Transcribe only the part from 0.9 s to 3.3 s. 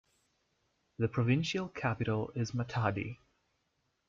The provincial capital is Matadi.